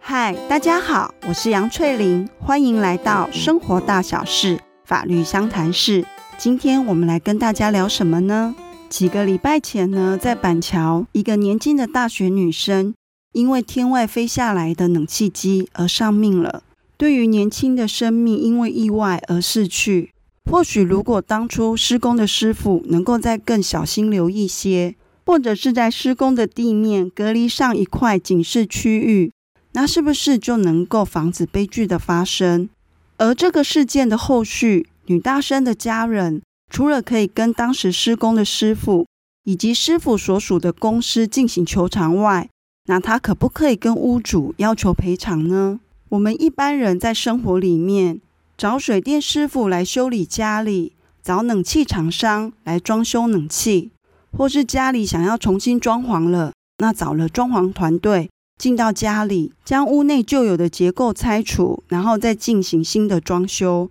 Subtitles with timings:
[0.00, 6.04] 嗨，大家好，我是杨翠玲，欢迎来到生活大小事法律相谈室。
[6.36, 8.54] 今天我们来跟大家聊什么呢？
[8.88, 12.94] 几个礼拜前呢，在板桥，一个年轻的大学女生
[13.32, 16.64] 因为天外飞下来的冷气机而丧命了。
[16.96, 20.12] 对于年轻的生命因为意外而逝去，
[20.48, 24.94] 或许如果当初施工的师傅能够再更小心留意些。
[25.26, 29.30] 或者是在施工的地面隔离上一块警示区域，
[29.74, 32.68] 那是不是就能够防止悲剧的发生？
[33.16, 39.06] 而这个事件的后续，女大生的家人除了可以跟当时施工的师傅
[39.44, 42.48] 以及师傅所属的公司进行求偿外，
[42.86, 45.78] 那他可不可以跟屋主要求赔偿呢？
[46.08, 48.20] 我们一般人在生活里面
[48.60, 53.90] 找水电师傅来修理家里，找冷气厂商来装修冷气。
[54.36, 63.88] 或是家里想要重新装潢了，那找了装潢团队进到家里，将屋内旧有的结构拆除，然后再进行新的装修。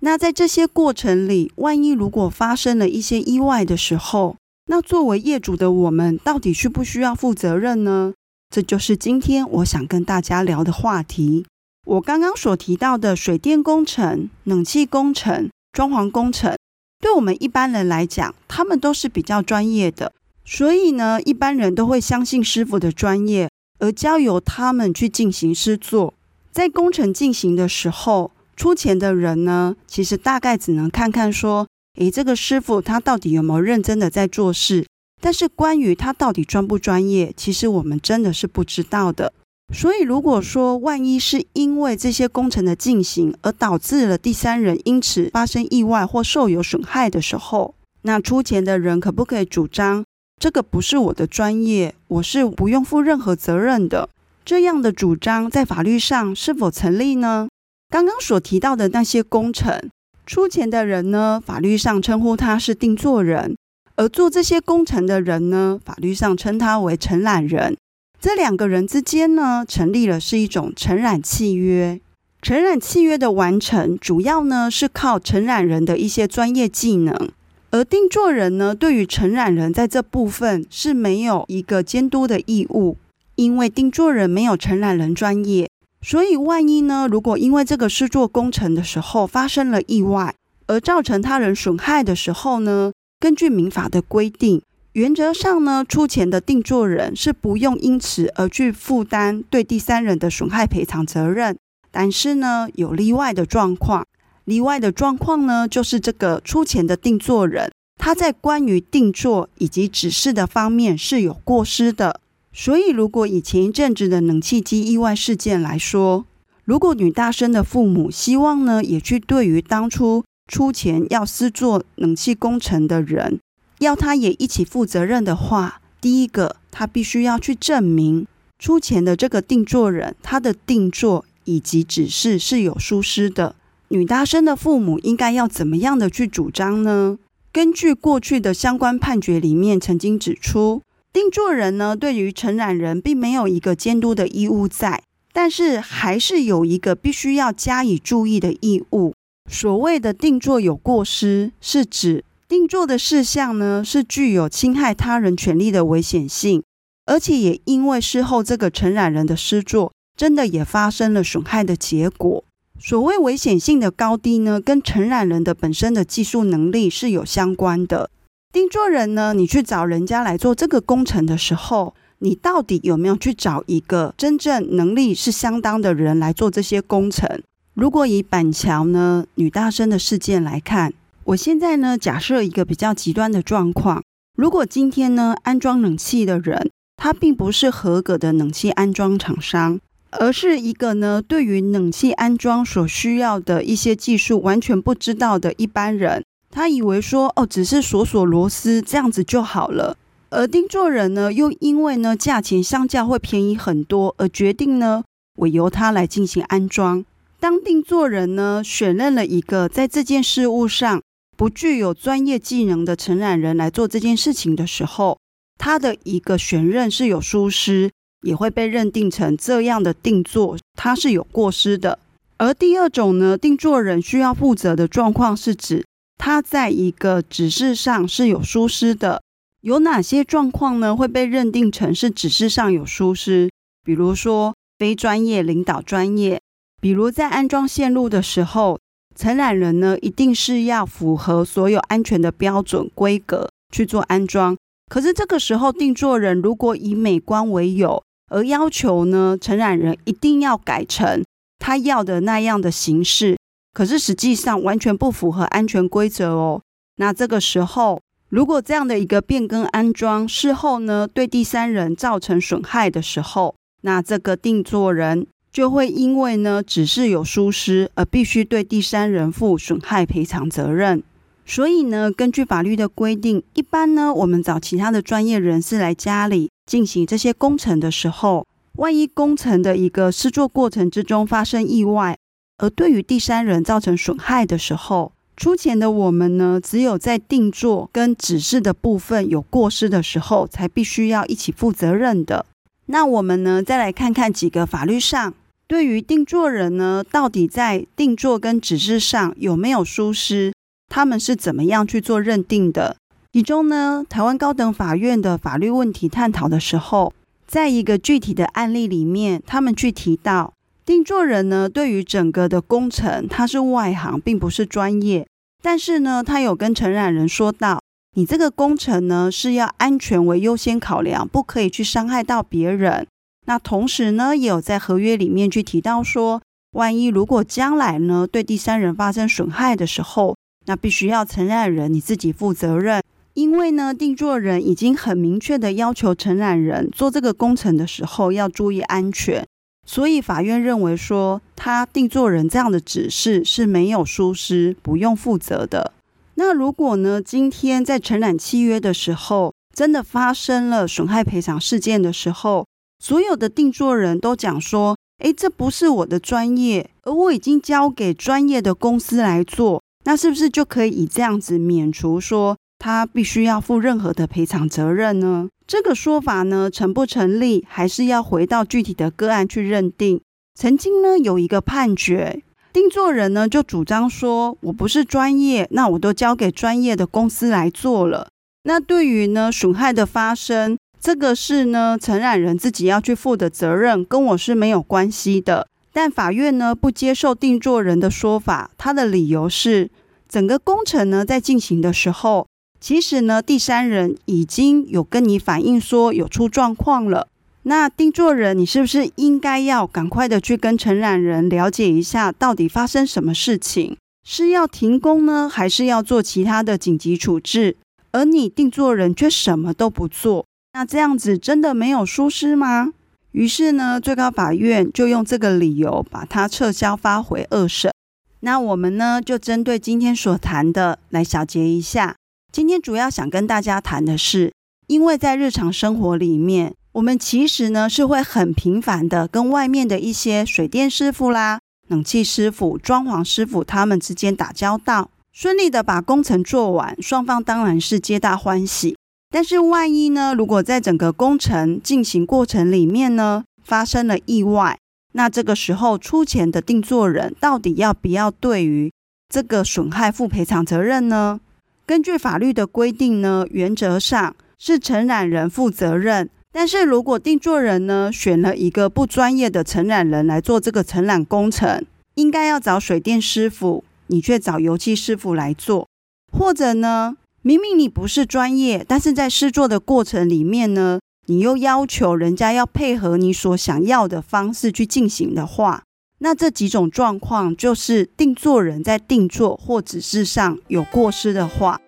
[0.00, 4.34] 那在这些过程里，万一如果发生了一些意外的时候，
[4.66, 8.12] 那作为业主的我们，到底需不需要负责任呢？
[8.52, 11.46] 这就是今天我想跟大家聊的话题。
[11.88, 16.54] 我刚刚所提到的水电工程、冷气工程、装潢工程。
[17.00, 20.12] 对我们一般人来讲，他们都是比较专业的，
[20.44, 26.12] 所以呢，一般人都会相信师傅的专业，而交由他们去进行施作。
[26.52, 34.84] 在工程进行的时候，出钱的人呢，其实大概只能看看说，诶，这个师傅他到底有没有认真的在做事，
[35.22, 39.32] 但是关于他到底专不专业，其实我们真的是不知道的。
[39.74, 50.04] 所以，如果说万一是因为这些工程的进行而导致了第三人因此发生意外或受有损害的时候，那出钱的人可不可以主张
[50.40, 54.08] 这个不是我的专业，我是不用负任何责任的？
[54.44, 57.48] 这样的主张在法律上是否成立呢？
[57.90, 59.90] 刚刚所提到的那些工程，
[60.24, 63.56] 出钱的人呢，法律上称呼他是定作人，
[63.96, 67.76] 而做这些工程的人呢，法律上称他为承揽人。
[68.20, 72.00] 这两个人之间呢，成立了是一种承揽契约。
[72.42, 77.30] 承揽契约的完成，主要呢是靠承揽人的一些专业技能，
[77.70, 82.96] 而定作人呢，对于承揽人在这部分是没有一个监督的义务，
[83.36, 85.70] 因为定作人没有承揽人专业，
[86.02, 90.34] 所以万一呢，如果因为这个施作工程的时候发生了意外，
[90.66, 94.60] 而造成他人损害的时候呢，根据民法的规定。
[94.92, 101.56] 原则上呢，出钱的定作人是不用因此而去负担对第三人的损害赔偿责任。
[101.90, 104.04] 但是呢，有例外的状况。
[104.44, 112.20] 例外的状况呢，就是这个出钱的定作人，他在关于定作以及指示的方面是有过失的。
[112.52, 116.24] 所以，如果以前一阵子的冷气机意外事件来说，
[116.64, 123.38] 如果女大生的父母希望呢，也去对于当初出钱要施作冷气工程的人，
[123.78, 128.26] 要他也一起负责任的话，第一个，他必须要去证明
[128.58, 133.54] 出钱的这个定做人，他的定做以及指示是有疏失的。
[133.88, 137.18] 女大生的父母应该要怎么样的去主张呢？
[137.50, 140.82] 根据过去的相关判决里面曾经指出，
[141.12, 145.02] 定做人呢，对于承揽人并没有一个监督的义务在，
[145.32, 149.14] 但是还是有一个必须要加以注意的义务。
[149.50, 156.62] 所谓的定做有过失，是指定做的事项呢，是具有侵害他人权利的危险性，
[157.04, 162.42] 而且也因为事后这个承揽人的施作，真的也发生了损害的结果。
[162.80, 168.08] 所谓危险性的高低呢，跟承揽人的本身的技术能力是有相关的。
[168.50, 177.42] 定作人呢，你去找人家来做这个工程的时候，你到底有没有去找一个真正能力是相当的人来做这些工程？
[177.74, 180.94] 如果以板桥呢，女大生的事件来看。
[181.28, 184.02] 我现在呢，假设一个比较极端的状况，
[184.34, 189.78] 如果今天呢，安装冷气的人，他并不是合格的冷气安装厂商，
[190.10, 199.98] 而是一个呢，对于冷气安装所需要的一些技术完全不知道的一般人，他以为说，哦，只是锁锁螺丝这样子就好了，
[200.30, 205.04] 而定作人呢，又因为呢，价钱相较会便宜很多，而决定呢，
[205.34, 207.04] 委由他来进行安装。
[207.38, 211.02] 当定作人呢，选任了一个在这件事务上，
[211.38, 215.20] 不具有专业技能的承揽人来做这件事情的时候，
[215.56, 217.92] 他的一个选任是有疏失，
[218.22, 222.00] 也会被认定成这样的定作，他是有过失的。
[222.38, 225.84] 而第二种呢，定作人需要负责的状况是指
[226.16, 229.22] 他在一个指示上是有疏失的。
[229.60, 230.96] 有哪些状况呢？
[230.96, 233.48] 会被认定成是指示上有疏失？
[233.84, 236.40] 比如说非专业领导专业，
[236.80, 238.80] 比如在安装线路的时候，
[239.18, 244.56] 承揽人呢一定是要符合所有安全的标准规格去做安装。
[244.88, 248.00] 可是这个时候，定作人如果以美观为由，
[248.30, 251.24] 而要求呢承揽人一定要改成
[251.58, 253.36] 他要的那样的形式，
[253.74, 256.62] 可是实际上完全不符合安全规则哦。
[256.98, 271.02] 那这个时候，如果这样的一个变更安装事后呢，对第三人造成损害的时候，那这个定作人就会因为呢指示有疏失而必须对第三人负损害赔偿责任。
[271.44, 278.46] 所以呢，根据法律的规定，一般呢我们找其他的专业人士来家里进行这些工程的时候，
[278.76, 282.18] 万一工程的一个施作过程之中发生意外，
[282.58, 292.44] 而对于第三人造成损害的时候，出钱的我们呢，只有在定作跟指示的部分有过失的时候，才必须要一起负责任的。
[292.90, 295.34] 那我们呢，再来看看几个法律上
[295.66, 300.52] 对于定作人呢，到底在定作跟指示上有没有疏失，
[300.88, 302.96] 他们是怎么样去做认定的？
[303.32, 307.12] 其中呢，台湾高等法院的法律问题探讨的时候，
[307.46, 310.54] 在一个具体的案例里面，他们去提到。
[310.86, 315.26] 定作人呢，对于整个的工程，他是外行，并不是专业。
[315.62, 317.82] 但是呢，他有跟承揽人说到，
[318.14, 323.06] 你这个工程呢，是要安全为优先考量，不可以去伤害到别人。
[323.46, 333.02] 那同时呢，也有在合约里面去提到说，万一如果将来呢，对第三人发生损害的时候，那必须要承揽人你自己负责任。
[333.34, 339.46] 因为呢，定作人已经很明确的要求承揽人做这个工程的时候要注意安全。
[339.86, 345.92] 所以法院认为说，他定作人这样的指示是没有疏失，不用负责的。
[346.40, 352.64] 那如果呢，今天在承揽契约的时候，真的发生了损害赔偿事件的时候，
[353.00, 365.48] 所有的定作人都讲说，诶，这不是我的专业，而我已经交给专业的公司来做，那是不是就可以以这样子免除说他必须要负任何的赔偿责任呢？
[365.66, 370.20] 这个说法呢，成不成立，还是要回到具体的个案去认定。
[370.54, 378.28] 曾经呢，有一个判决，定做人呢就主张说，我不是专业，那我都交给专业的公司来做了。
[378.64, 385.66] 那对于呢损害的发生，这个是呢承揽人自己要去负的责任，跟我是没有关系的。
[385.92, 389.90] 但法院呢不接受定作人的说法，他的理由是，
[390.28, 392.46] 整个工程呢在进行的时候。
[392.80, 397.26] 其实呢，第三人已经有跟你反映说有出状况了。
[397.68, 403.94] 那定作人，你是不是应该要赶快的去跟承揽人了解一下，到底发生什么事情？
[404.26, 407.76] 是要停工呢，还是要做其他的紧急处置？
[408.12, 412.94] 而你定作人却什么都不做，那这样子真的没有疏失吗？
[413.32, 417.92] 于是呢，最高法院就用这个理由把它撤销发回二审。
[418.40, 422.16] 那我们呢，就针对今天所谈的来小结一下。
[422.50, 424.54] 今天主要想跟大家谈的是，
[424.86, 438.96] 因为在日常生活里面，我们其实呢是会很频繁的跟外面的一些水电师傅啦、冷气师傅、装潢师傅他们之间打交道，顺利的把工程做完，双方当然是皆大欢喜。
[439.30, 444.78] 但是万一呢，如果在整个工程进行过程里面呢发生了意外，
[445.12, 448.90] 那这个时候出钱的定做人到底要不要对于
[449.28, 451.40] 这个损害负赔偿责任呢？
[451.84, 456.30] 根据法律的规定呢，原则上是承揽人负责任。
[456.52, 465.88] 但是如果定作人呢选了一个不专业的承揽人来做这个承揽工程，应该要找水电师傅，你却找油漆师傅来做，
[466.32, 475.82] 或者呢，明明你不是专业，但是在施作的过程里面呢，你又要求人家要配合你所想要的方式去进行的话。
[476.20, 481.80] 那这几种状况，就是定作人在定作或指示上有过失的话，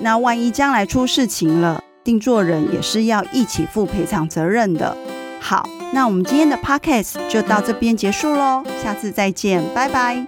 [0.00, 4.96] 那万一将来出事情了，定做人也是要一起负赔偿责任的。
[5.40, 10.24] 好，那我们今天的 podcast 就到这边结束喽，下次再见，拜拜。